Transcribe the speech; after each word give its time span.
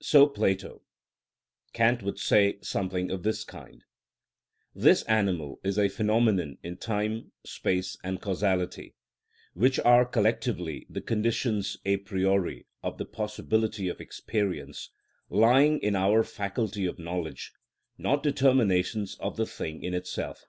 So 0.00 0.26
Plato; 0.26 0.80
Kant 1.74 2.02
would 2.02 2.18
say 2.18 2.56
something 2.62 3.10
of 3.10 3.22
this 3.22 3.44
kind, 3.44 3.84
"This 4.74 5.02
animal 5.02 5.60
is 5.62 5.78
a 5.78 5.90
phenomenon 5.90 6.56
in 6.62 6.78
time, 6.78 7.32
space, 7.44 7.98
and 8.02 8.18
causality, 8.18 8.94
which 9.52 9.78
are 9.80 10.06
collectively 10.06 10.86
the 10.88 11.02
conditions 11.02 11.76
a 11.84 11.98
priori 11.98 12.66
of 12.82 12.96
the 12.96 13.04
possibility 13.04 13.88
of 13.90 14.00
experience, 14.00 14.88
lying 15.28 15.80
in 15.80 15.94
our 15.94 16.22
faculty 16.24 16.86
of 16.86 16.98
knowledge, 16.98 17.52
not 17.98 18.22
determinations 18.22 19.18
of 19.20 19.36
the 19.36 19.44
thing 19.46 19.82
in 19.82 19.92
itself. 19.92 20.46